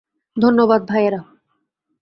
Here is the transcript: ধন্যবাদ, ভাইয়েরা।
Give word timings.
ধন্যবাদ, 0.37 0.81
ভাইয়েরা। 0.89 1.21